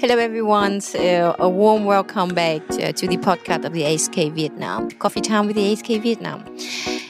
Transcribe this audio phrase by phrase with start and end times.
[0.00, 0.80] Hello, everyone.
[0.94, 5.46] Uh, a warm welcome back to, to, the podcast of the AHK Vietnam, Coffee Time
[5.46, 6.42] with the AHK Vietnam.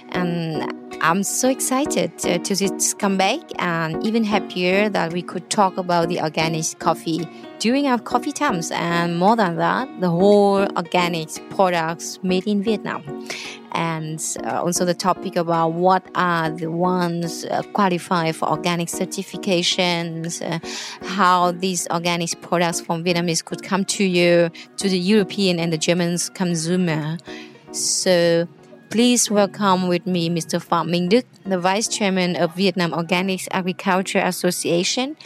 [0.08, 5.78] And I'm so excited to just come back and even happier that we could talk
[5.78, 7.26] about the organic coffee
[7.58, 8.70] during our coffee times.
[8.70, 13.02] And more than that, the whole organic products made in Vietnam
[13.72, 20.58] and uh, also the topic about what are the ones uh, for organic certifications, uh,
[21.06, 25.78] how these organic products from Vietnamese could come to you, to the European and the
[25.78, 27.16] German consumer.
[27.72, 28.46] So
[28.90, 30.58] please welcome with me Mr.
[30.58, 35.16] Phạm Minh Đức, the Vice Chairman of Vietnam Organic Agriculture Association,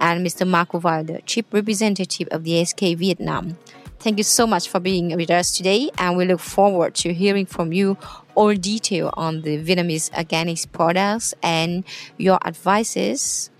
[0.00, 0.44] and Mr.
[0.44, 3.56] Marco Valder, Chief Representative of the SK Vietnam.
[4.00, 7.46] Thank you so much for being with us today, and we look forward to hearing
[7.46, 7.96] from you
[8.34, 11.84] all detail on the Vietnamese organics products and
[12.18, 13.50] your advices.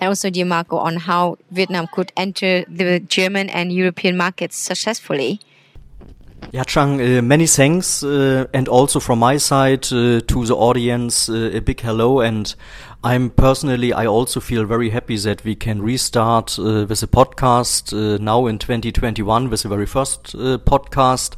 [0.00, 5.40] And also, dear Marco, on how Vietnam could enter the German and European markets successfully.
[6.52, 11.28] Yeah, Chang, uh, many thanks, uh, and also from my side uh, to the audience,
[11.28, 12.20] uh, a big hello.
[12.20, 12.54] And
[13.02, 17.92] I'm personally, I also feel very happy that we can restart uh, with a podcast
[17.92, 21.34] uh, now in 2021 with the very first podcast.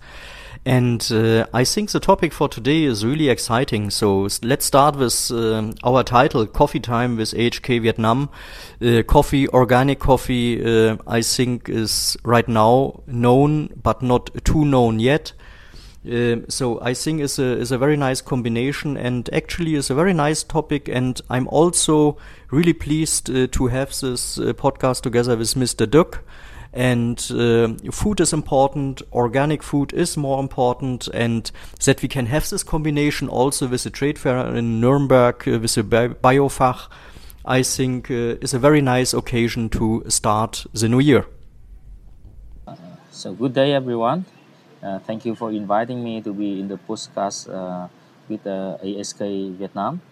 [0.66, 3.88] And uh, I think the topic for today is really exciting.
[3.90, 8.30] So let's start with uh, our title, Coffee Time with HK Vietnam.
[8.82, 14.98] Uh, coffee, organic coffee, uh, I think is right now known, but not too known
[14.98, 15.34] yet.
[16.04, 19.94] Uh, so I think is a is a very nice combination and actually is a
[19.94, 20.88] very nice topic.
[20.88, 22.16] And I'm also
[22.50, 25.88] really pleased uh, to have this podcast together with Mr.
[25.88, 26.24] Duc
[26.76, 31.50] and uh, food is important organic food is more important and
[31.86, 35.74] that we can have this combination also with the trade fair in nuremberg uh, with
[35.74, 35.82] the
[36.22, 36.88] biofach
[37.46, 41.24] i think uh, is a very nice occasion to start the new year.
[43.10, 44.26] So good day everyone.
[44.82, 47.88] Uh, thank you for inviting me to be in the podcast uh,
[48.28, 50.02] with uh, ahk vietnam.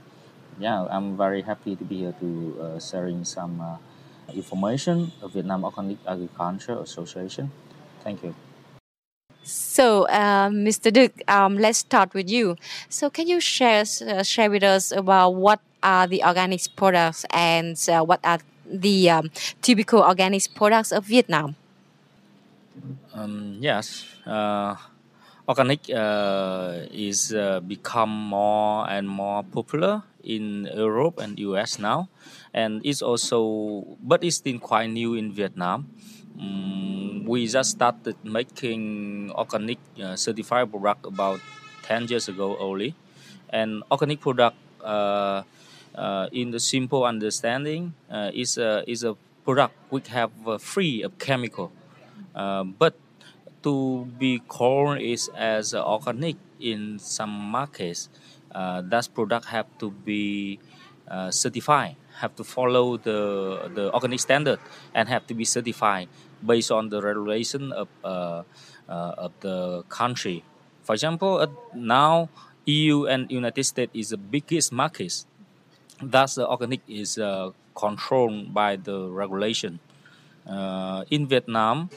[0.58, 3.60] Yeah i'm very happy to be here to sharing some
[4.32, 7.50] information of Vietnam Organic Agriculture Association.
[8.02, 8.34] Thank you.
[9.42, 10.90] So, uh, Mr.
[10.90, 12.56] Duc, um, let's start with you.
[12.88, 17.76] So, can you share uh, share with us about what are the organic products and
[17.92, 19.30] uh, what are the um,
[19.60, 21.56] typical organic products of Vietnam?
[23.12, 24.76] Um, yes, uh,
[25.48, 32.08] organic uh, is uh, become more and more popular in Europe and US now,
[32.54, 35.90] and it's also but it's still quite new in Vietnam.
[36.38, 41.40] Um, we just started making organic uh, certified product about
[41.82, 42.94] 10 years ago only,
[43.50, 45.42] and organic product uh,
[45.94, 49.14] uh, in the simple understanding uh, is a is a
[49.44, 51.70] product which have free of chemical,
[52.78, 52.94] but
[53.62, 58.08] to be called is as organic in some markets
[58.54, 60.58] uh, that product have to be
[61.08, 64.58] uh, certified have to follow the the organic standard
[64.94, 66.08] and have to be certified
[66.44, 68.42] based on the regulation of uh,
[68.88, 70.44] uh of the country.
[70.82, 72.28] For example uh, now
[72.66, 75.26] EU and United States is the biggest markets.
[76.00, 79.80] Thus the organic is uh, controlled by the regulation.
[81.08, 81.88] In Vietnam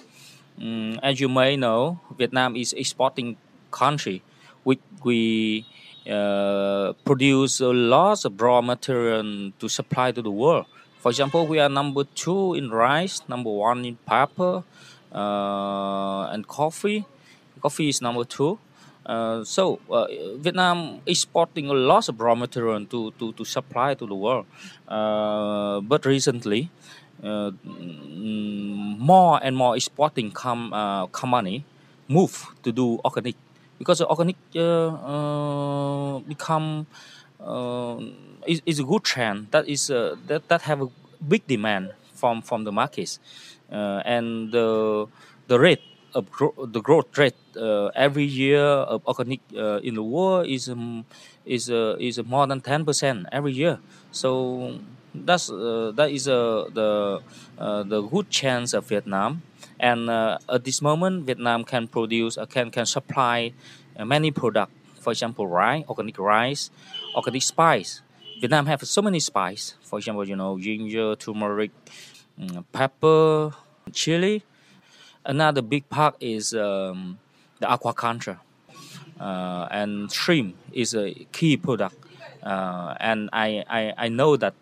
[0.60, 3.38] um, as you may know, Vietnam is exporting
[3.72, 4.24] country,
[4.64, 5.66] which we
[6.10, 10.66] uh, produce a lot of raw material to supply to the world.
[11.00, 14.64] For example, we are number two in rice, number one in pepper,
[15.14, 17.06] uh, and coffee.
[17.62, 18.60] Coffee is number two.
[19.06, 24.06] Uh, so uh, Vietnam exporting a lot of raw material to, to, to supply to
[24.06, 24.46] the world.
[24.88, 26.70] Uh, but recently,
[27.24, 31.64] uh, mm, more and more exporting com, uh, company
[32.10, 33.36] move to do organic
[33.78, 36.88] because organic uh, become
[38.46, 40.88] is, is a good trend that is that, that have a
[41.28, 43.20] big demand from from the markets
[43.70, 45.06] and the
[45.48, 45.82] the rate
[46.14, 50.70] of gro- the growth rate uh, every year of organic uh, in the world is
[50.70, 51.06] um,
[51.46, 53.80] is uh, is more than ten percent every year.
[54.12, 54.80] So
[55.14, 57.22] that's uh, that is uh, the
[57.58, 59.42] uh, the good chance of Vietnam.
[59.80, 63.54] And uh, at this moment, Vietnam can produce uh, can can supply
[63.98, 64.74] uh, many products.
[65.00, 66.70] For example, rice, organic rice,
[67.16, 68.02] organic spice.
[68.40, 69.76] Vietnam have so many spice.
[69.82, 71.72] For example, you know ginger, turmeric,
[72.40, 73.54] um, pepper,
[73.94, 74.44] chili.
[75.26, 77.20] Another big part is um,
[77.60, 78.40] the aquaculture,
[79.20, 82.08] and shrimp is a key product
[82.48, 84.54] uh, and I, I I know that,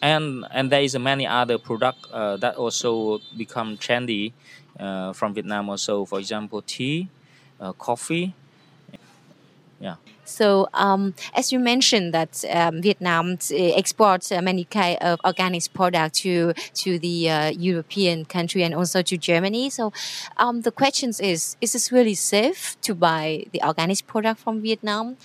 [0.00, 4.32] and and there is many other product uh, that also become trendy
[4.78, 5.68] uh, from Vietnam.
[5.68, 7.08] Also, for example, tea,
[7.60, 8.34] uh, coffee.
[9.80, 9.96] Yeah.
[10.24, 15.72] So, um, as you mentioned, that um, Vietnam uh, exports uh, many kind of organic
[15.74, 19.70] products to to the uh, European country and also to Germany.
[19.70, 19.92] So,
[20.36, 25.16] um, the question is: Is this really safe to buy the organic product from Vietnam?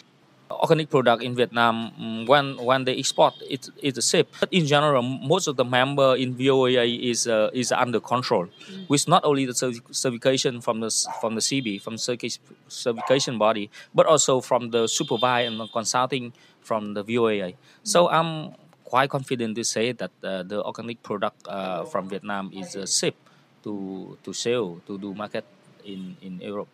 [0.52, 4.26] Organic product in Vietnam mm, when when they export it it's safe.
[4.40, 8.90] But in general, most of the member in VOA is uh, is under control, mm.
[8.90, 9.54] with not only the
[9.92, 10.90] certification from the
[11.22, 17.04] from the CB from certification body, but also from the supervise and consulting from the
[17.04, 17.52] VOA.
[17.52, 17.56] Mm.
[17.84, 18.54] So I'm
[18.84, 23.16] quite confident to say that uh, the organic product uh, from Vietnam is uh, safe
[23.64, 25.46] to to sell to do market
[25.84, 26.72] in in Europe.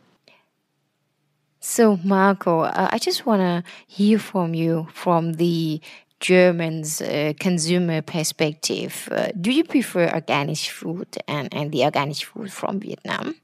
[1.65, 5.79] So, Marco, uh, I just want to hear from you from the
[6.19, 9.07] German's uh, consumer perspective.
[9.09, 13.35] Uh, do you prefer organic food and, and the organic food from Vietnam?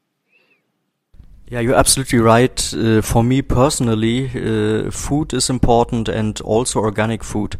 [1.48, 2.74] Yeah, you're absolutely right.
[2.74, 7.56] Uh, for me personally, uh, food is important and also organic food.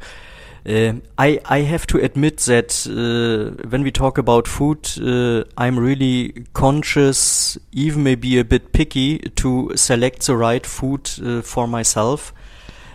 [0.66, 5.80] Uh, I I have to admit that uh, when we talk about food, uh, I'm
[5.80, 12.34] really conscious, even maybe a bit picky, to select the right food uh, for myself.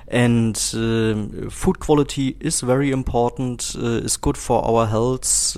[0.08, 3.75] And um, food quality is very important.
[3.76, 5.56] Uh, is good for our health.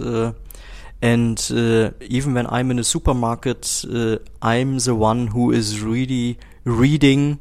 [1.02, 1.50] and
[2.00, 3.84] even when I'm in a supermarket,
[4.40, 7.40] I'm the one who is really reading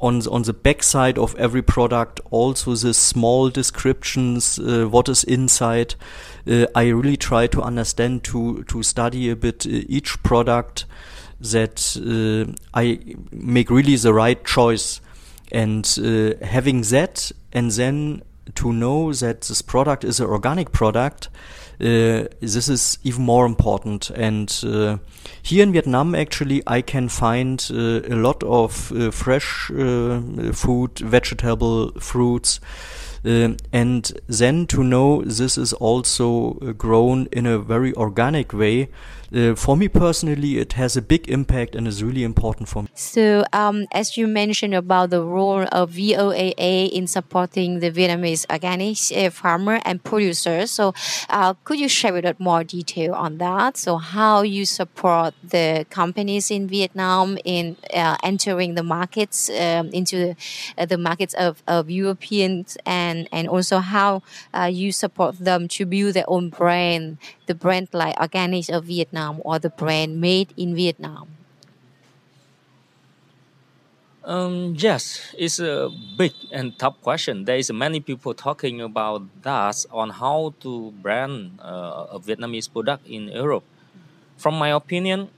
[0.00, 5.94] on on the backside of every product also the small descriptions uh, what is inside.
[6.46, 10.84] Uh, i really try to understand to to study a bit uh, each product
[11.40, 12.98] that uh, i
[13.32, 15.00] make really the right choice.
[15.52, 18.22] And uh, having that and then
[18.54, 21.28] to know that this product is an organic product
[21.78, 24.08] uh, this is even more important.
[24.10, 24.96] And uh,
[25.42, 28.72] here in Vietnam, actually, I can find uh, a lot of
[29.14, 32.60] fresh food, vegetable, fruits.
[33.24, 38.88] Uh, and then to know this is also uh, grown in a very organic way
[39.34, 42.88] uh, for me personally, it has a big impact and is really important for me.
[42.94, 48.96] So, um, as you mentioned about the role of VOAA in supporting the Vietnamese organic
[49.16, 50.94] uh, farmer and producers, so
[51.28, 53.76] uh, could you share with us more detail on that?
[53.76, 60.16] So, how you support the companies in Vietnam in uh, entering the markets um, into
[60.16, 60.36] the,
[60.78, 64.22] uh, the, markets of, of Europeans, and and also how
[64.54, 69.15] uh, you support them to build their own brand, the brand like Organic of Vietnam
[69.16, 71.28] Vietnam or the brand made in Vietnam?
[74.24, 77.44] Um, yes, it's a big and tough question.
[77.46, 83.06] There is many people talking about that on how to brand uh, a Vietnamese product
[83.06, 83.64] in Europe.
[84.36, 85.30] From my opinion,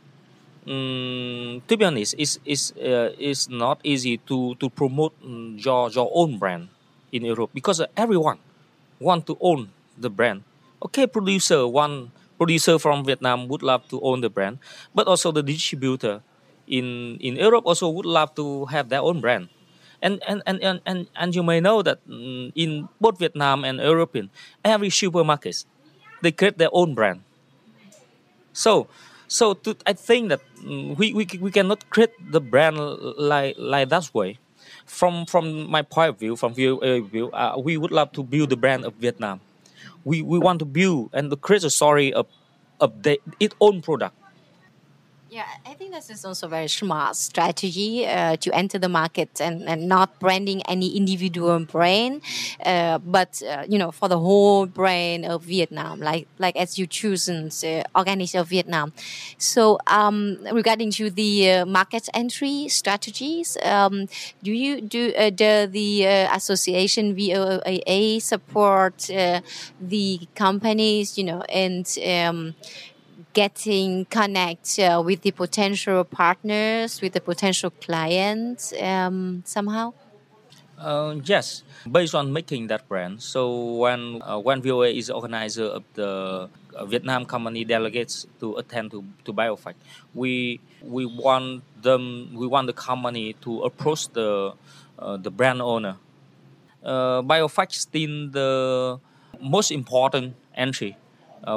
[0.66, 5.90] um, to be honest, it's, it's, uh, it's not easy to, to promote mm, your,
[5.90, 6.68] your own brand
[7.12, 8.38] in Europe because everyone
[8.98, 10.42] want to own the brand.
[10.82, 14.58] Okay, producer want producer from Vietnam would love to own the brand,
[14.94, 16.22] but also the distributor
[16.66, 19.48] in in Europe also would love to have their own brand.
[20.00, 23.82] And and and and and, and you may know that mm, in both Vietnam and
[23.82, 24.30] European,
[24.64, 25.66] every supermarket
[26.22, 27.26] they create their own brand.
[28.52, 28.86] So
[29.26, 32.78] so to, I think that mm, we, we we cannot create the brand
[33.18, 34.38] like like that way.
[34.86, 38.22] From from my point of view, from view, uh, view uh, we would love to
[38.22, 39.40] build the brand of Vietnam
[40.04, 42.26] we, we want to build and to create a story of,
[42.80, 44.16] of the, its own product
[45.30, 49.40] yeah, I think this is also a very smart strategy uh, to enter the market
[49.40, 52.22] and, and not branding any individual brand,
[52.64, 56.86] uh, but uh, you know for the whole brand of Vietnam, like like as you
[56.86, 58.92] chosen uh, organic of Vietnam.
[59.36, 64.08] So um, regarding to the uh, market entry strategies, um,
[64.42, 69.08] do you do uh, the, the uh, association VOAA support
[69.80, 72.54] the companies, you know, and um,
[73.38, 79.94] getting connect uh, with the potential partners, with the potential clients um, somehow?
[80.76, 83.22] Uh, yes, based on making that brand.
[83.22, 83.42] So
[83.82, 89.06] when uh, when VOA is organizer of the uh, Vietnam company delegates to attend to
[89.24, 89.78] to Biofach,
[90.14, 94.54] we we want them we want the company to approach the
[94.98, 95.94] uh, the brand owner.
[96.82, 98.50] Uh, Biofach still the
[99.38, 100.98] most important entry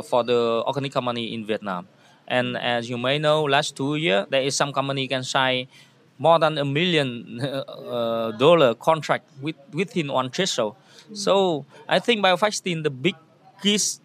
[0.03, 1.87] for the organic company in Vietnam.
[2.27, 5.67] And as you may know, last two years there is some company can sign
[6.17, 10.75] more than a million uh, dollar contract with, within one threshold.
[11.13, 14.01] So I think biofasting the biggest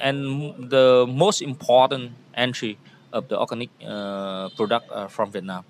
[0.00, 2.78] and the most important entry
[3.12, 5.64] of the organic uh, product uh, from Vietnam.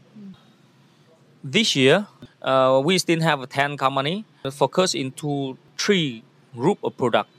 [1.43, 2.07] This year,
[2.43, 6.23] uh, we still have 10 company focused into three
[6.55, 7.31] group of product.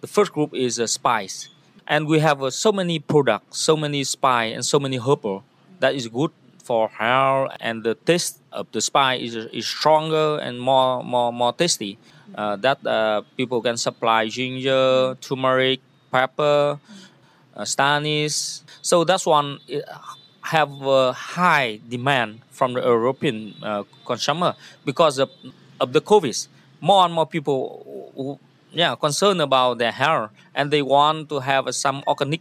[0.00, 1.48] The first group is uh, spice,
[1.86, 5.44] and we have uh, so many products, so many spice and so many herbal
[5.80, 6.30] that is good
[6.64, 11.52] for hair, and the taste of the spice is, is stronger and more more more
[11.52, 11.98] tasty.
[12.34, 15.80] Uh, that uh, people can supply ginger, turmeric,
[16.12, 16.78] pepper,
[17.56, 17.64] uh.
[18.82, 19.58] So that's one
[20.42, 24.54] have a high demand from the European uh, consumer
[24.84, 25.30] because of,
[25.80, 26.48] of the COVID.
[26.80, 28.40] More and more people,
[28.72, 32.40] yeah, concerned about their hair and they want to have some organic,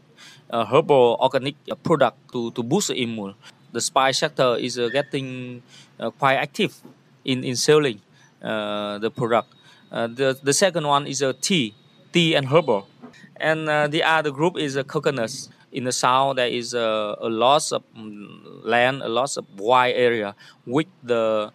[0.49, 3.35] uh, herbal organic product to, to boost the immune.
[3.71, 5.61] The spice sector is uh, getting
[5.99, 6.75] uh, quite active
[7.23, 8.01] in, in selling
[8.41, 9.53] uh, the product.
[9.91, 11.75] Uh, the, the second one is a tea,
[12.11, 12.87] tea and herbal.
[13.35, 17.71] And the other group is a coconuts in the south there is a, a lot
[17.71, 21.51] of mm, land, a lot of wide area which the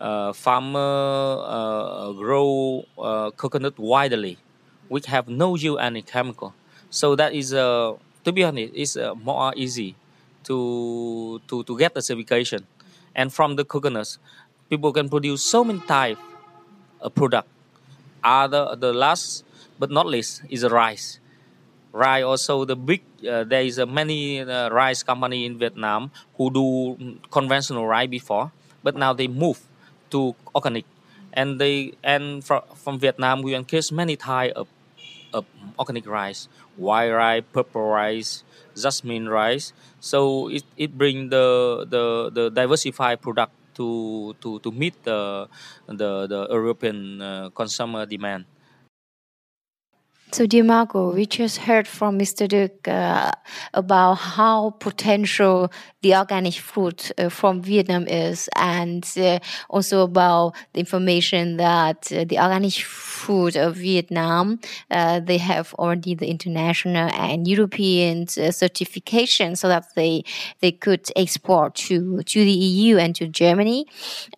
[0.00, 4.38] uh, farmer uh, grow uh, coconut widely,
[4.88, 6.54] which have no use any chemical.
[6.90, 9.96] So that is uh, to be honest, it's uh, more easy
[10.44, 12.66] to to to get the certification.
[13.14, 14.18] And from the coconuts,
[14.68, 16.18] people can produce so many type
[17.00, 17.48] of product.
[18.22, 19.44] Other the last
[19.78, 21.20] but not least is rice
[21.96, 26.50] rice also the big uh, there is a many uh, rice company in Vietnam who
[26.52, 29.58] do conventional rice before but now they move
[30.10, 30.84] to organic.
[31.32, 34.68] And they and from, from Vietnam we increase many type of,
[35.32, 35.44] of
[35.78, 38.44] organic rice white rice purple rice
[38.74, 39.72] jasmine rice.
[40.00, 45.48] So it, it bring the, the the diversified product to to to meet the
[45.86, 48.44] the, the European uh, consumer demand
[50.36, 52.46] so, dear Marco, we just heard from Mr.
[52.46, 53.32] Duc uh,
[53.72, 59.38] about how potential the organic food uh, from Vietnam is, and uh,
[59.70, 66.14] also about the information that uh, the organic food of Vietnam uh, they have already
[66.14, 70.22] the international and European uh, certification, so that they
[70.60, 73.86] they could export to to the EU and to Germany.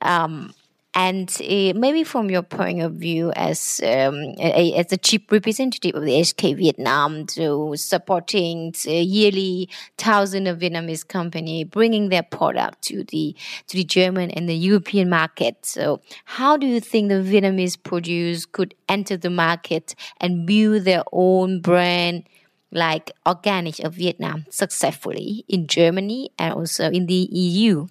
[0.01, 0.55] Um,
[0.95, 5.95] and uh, maybe from your point of view as um, a, as the chief representative
[5.95, 9.69] of the HK Vietnam, to supporting yearly
[9.99, 15.11] thousands of Vietnamese company bringing their product to the to the German and the European
[15.11, 15.65] market.
[15.67, 21.05] So, how do you think the Vietnamese produce could enter the market and build their
[21.13, 22.25] own brand?
[22.71, 27.87] Like organic of Vietnam successfully in Germany and also in the EU.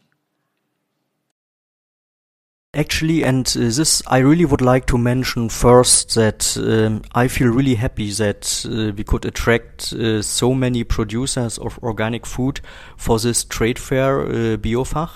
[2.78, 7.48] Actually, and uh, this I really would like to mention first that um, I feel
[7.48, 12.62] really happy that uh, we could attract uh, so many producers of organic food
[12.96, 15.10] for this trade fair, Biofach.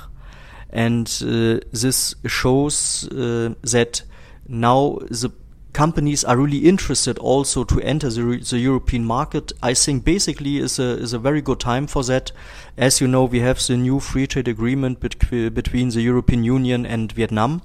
[0.72, 4.02] And this shows that
[4.48, 5.32] now the
[5.74, 9.52] companies are really interested also to enter the, the European market.
[9.62, 12.32] I think basically is a is a very good time for that.
[12.78, 17.12] As you know, we have the new free trade agreement between the European Union and
[17.12, 17.62] Vietnam.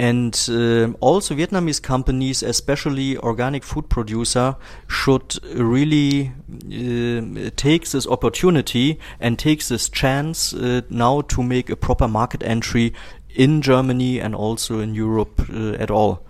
[0.00, 4.54] And uh, also Vietnamese companies, especially organic food producer,
[4.86, 11.74] should really uh, take this opportunity and take this chance uh, now to make a
[11.74, 12.94] proper market entry
[13.34, 16.24] in Germany and also in Europe uh, at all.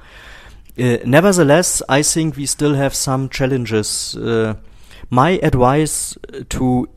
[0.78, 4.14] Uh, nevertheless, I think we still have some challenges.
[4.16, 4.54] Uh,
[5.10, 6.16] my advice
[6.50, 6.88] to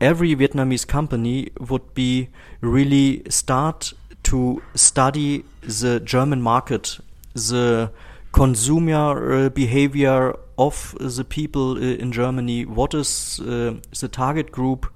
[0.00, 2.30] every Vietnamese company would be
[2.60, 3.92] really start
[4.24, 6.98] to study the German market,
[7.34, 7.92] the
[8.32, 14.86] consumer uh, behavior of the people uh, in Germany, what is uh, the target group,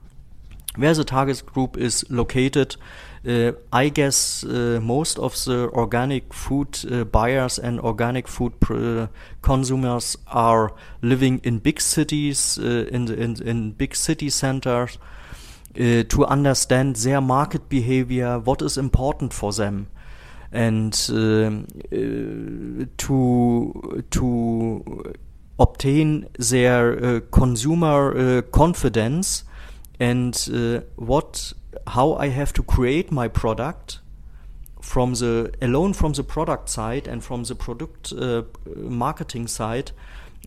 [0.76, 2.76] where the target group is located,
[3.24, 8.52] I guess uh, most of the organic food uh, buyers and organic food
[9.42, 14.98] consumers are living in big cities, in, the, in, in big city centers.
[15.74, 19.86] Uh, to understand their market behavior, what is important for them,
[20.52, 25.14] and uh, uh, to to
[25.58, 29.44] obtain their consumer confidence
[30.02, 31.52] and what
[31.86, 34.00] how I have to create my product
[34.80, 38.42] from the alone from the product side and from the product uh,
[38.76, 39.92] marketing side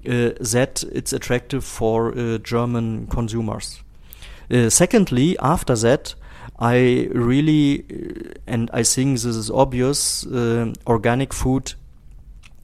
[0.05, 3.81] uh, that it's attractive for uh, German consumers.
[4.51, 6.15] Uh, secondly, after that,
[6.59, 7.85] I really,
[8.45, 11.73] and I think this is obvious, uh, organic food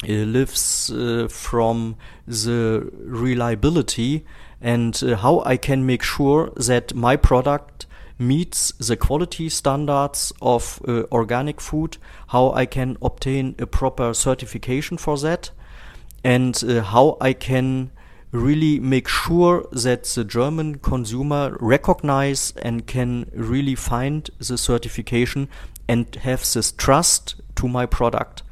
[0.08, 1.96] uh, lives uh, from
[2.28, 4.26] the reliability
[4.62, 7.88] and uh, how I can make sure that my product
[8.20, 14.98] meets the quality standards of uh, organic food, how I can obtain a proper certification
[14.98, 15.50] for that,
[16.24, 17.92] and uh, how I can
[18.32, 25.50] really make sure that the German consumer recognize and can really find the certification
[25.88, 28.44] and have this trust to my product.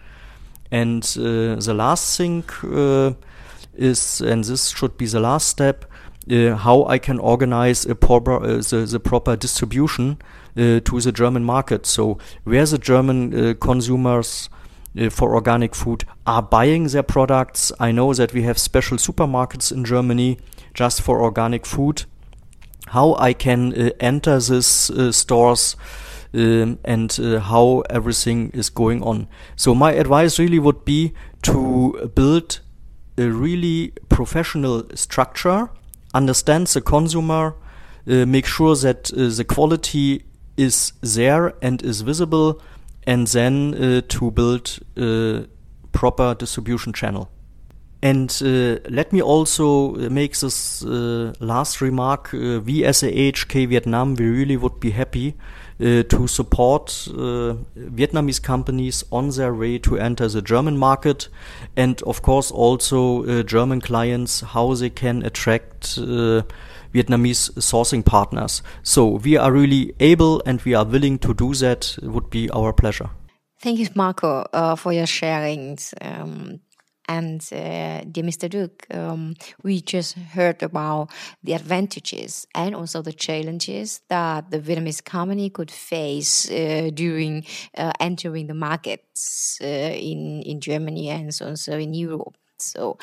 [0.71, 3.13] And uh, the last thing uh,
[3.73, 5.85] is, and this should be the last step,
[6.29, 10.17] how I can organize a uh, the, the proper distribution
[10.55, 11.85] uh, to the German market.
[11.85, 14.49] So where the German uh, consumers
[14.97, 17.71] uh, for organic food are buying their products.
[17.79, 20.39] I know that we have special supermarkets in Germany
[20.73, 22.05] just for organic food.
[22.87, 25.75] How I can uh, enter these uh, stores
[26.33, 29.27] um, and uh, how everything is going on.
[29.55, 32.59] So my advice really would be to build
[33.17, 35.69] a really professional structure,
[36.13, 37.55] understand the consumer,
[38.07, 40.23] uh, make sure that uh, the quality
[40.57, 42.61] is there and is visible
[43.07, 45.45] and then uh, to build a
[45.91, 47.29] proper distribution channel.
[48.01, 52.33] And uh, let me also make this uh, last remark.
[52.33, 55.35] Uh, we as a HK Vietnam, we really would be happy
[55.79, 61.29] uh, to support uh, Vietnamese companies on their way to enter the German market,
[61.77, 65.97] and of course also German clients how they can attract
[66.93, 68.63] Vietnamese sourcing partners.
[68.83, 71.97] So we are really able and we are willing to do that.
[72.01, 73.09] It would be our pleasure.
[73.61, 75.93] Thank you, Marco, uh, for your sharings.
[76.01, 76.61] Um,
[77.09, 78.47] and uh, dear Mr.
[78.47, 81.09] Duc, um, we just heard about
[81.43, 87.45] the advantages and also the challenges that the Vietnamese company could face uh, during
[87.77, 92.35] uh, entering the markets uh, in in Germany and also in Europe.
[92.61, 92.97] So,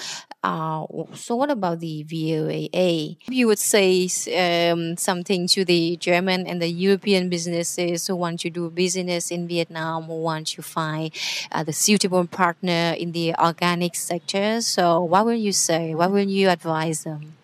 [0.44, 3.16] uh, so what about the VOAA?
[3.28, 8.50] You would say um, something to the German and the European businesses who want to
[8.50, 11.10] do business in Vietnam, who want to find
[11.52, 14.60] uh, the suitable partner in the organic sector.
[14.60, 15.94] So, what will you say?
[15.94, 17.34] What will you advise them?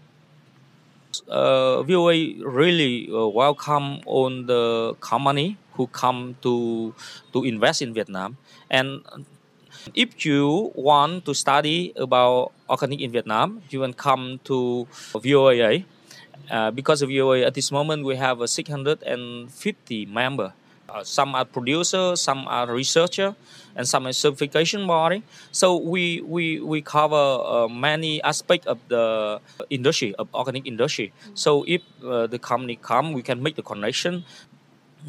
[1.28, 6.94] Uh, VOA really uh, welcome on the company who come to
[7.32, 8.36] to invest in Vietnam
[8.70, 9.04] and
[9.94, 15.84] if you want to study about organic in Vietnam, you can come to VOAA.
[16.50, 20.52] Uh, because of VOAA, at this moment we have a 650 member.
[20.88, 23.34] Uh, some are producer, some are researcher,
[23.74, 25.22] and some are certification body.
[25.50, 29.40] So we we we cover uh, many aspects of the
[29.70, 31.12] industry of organic industry.
[31.32, 34.24] So if uh, the company come, we can make the connection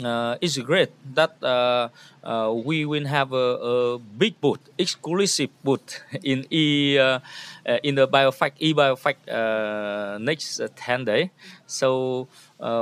[0.01, 1.89] uh, it's great that uh,
[2.23, 7.19] uh, we will have a, a, big booth, exclusive booth in e uh,
[7.67, 11.29] uh, in the biofach e biofach uh, next ten day.
[11.67, 12.27] So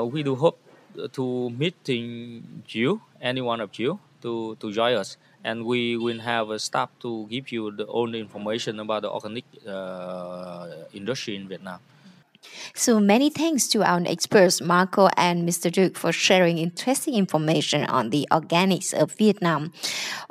[0.08, 0.60] we do hope
[1.14, 6.50] to meeting you, any one of you, to to join us, and we will have
[6.50, 9.46] a staff to give you the only information about the organic
[10.94, 11.80] industry in Vietnam.
[12.74, 15.72] So many thanks to our experts Marco and Mr.
[15.72, 19.74] Duc for sharing interesting information on the organics of Vietnam.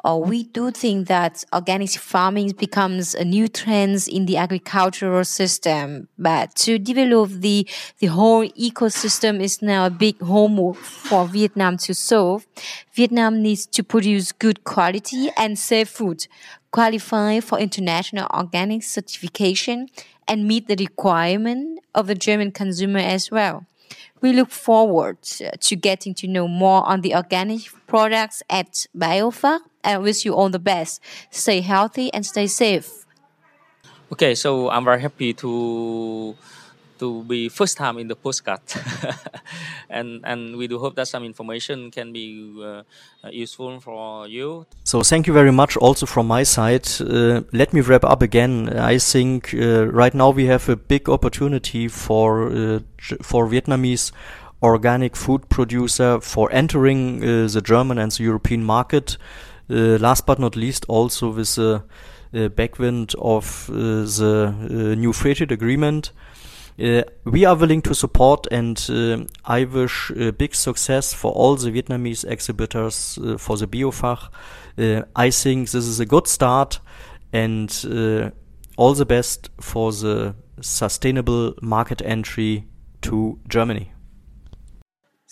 [0.04, 6.08] Uh, we do think that organic farming becomes a new trend in the agricultural system,
[6.18, 7.66] but to develop the
[7.98, 12.46] the whole ecosystem is now a big homework for Vietnam to solve.
[12.92, 16.26] Vietnam needs to produce good quality and safe food,
[16.70, 19.88] qualify for international organic certification,
[20.30, 23.66] and meet the requirement of the German consumer as well.
[24.20, 29.58] We look forward uh, to getting to know more on the organic products at BioFach
[29.82, 31.02] and wish you all the best.
[31.30, 33.04] Stay healthy and stay safe.
[34.12, 36.36] Okay, so I'm very happy to
[37.00, 38.60] to be first time in the postcard.
[39.90, 42.82] And and we do hope that some information can be uh,
[43.32, 44.66] useful for you.
[44.84, 46.88] So thank you very much also from my side.
[47.00, 48.68] Uh, let me wrap up again.
[48.68, 52.78] I think uh, right now we have a big opportunity for uh,
[53.22, 54.12] for vietnamese
[54.62, 59.18] organic food producer for entering uh, the german and the european market.
[59.70, 61.82] Uh, last but not least also with the
[62.32, 66.12] backwind of the new free trade agreement
[66.80, 71.56] uh, we are willing to support, and uh, I wish uh, big success for all
[71.56, 74.30] the Vietnamese exhibitors uh, for the Biofach.
[74.78, 76.80] Uh, I think this is a good start,
[77.32, 77.70] and
[78.76, 82.66] all the best for the sustainable market entry
[83.02, 83.92] to Germany.